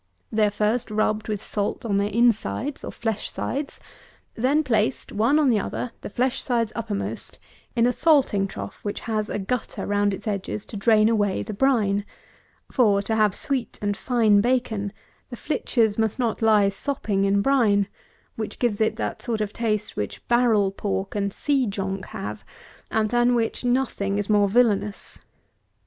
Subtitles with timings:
[0.31, 3.79] They are first rubbed with salt on their insides, or flesh sides,
[4.33, 7.37] then placed, one on the other, the flesh sides uppermost,
[7.75, 11.53] in a salting trough which has a gutter round its edges to drain away the
[11.53, 12.03] brine;
[12.71, 14.91] for, to have sweet and fine bacon,
[15.29, 17.87] the flitches must not lie sopping in brine;
[18.35, 22.43] which gives it that sort of taste which barrel pork and sea jonk have,
[22.89, 25.19] and than which nothing is more villanous.